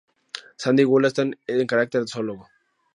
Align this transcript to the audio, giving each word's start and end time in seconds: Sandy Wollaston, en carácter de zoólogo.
Sandy 0.57 0.83
Wollaston, 0.83 1.37
en 1.45 1.67
carácter 1.67 2.01
de 2.01 2.07
zoólogo. 2.07 2.47